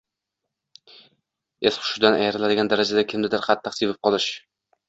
[1.71, 4.33] es-hushidan ayriladigan darajada kimnidir qattiq sevib qolish.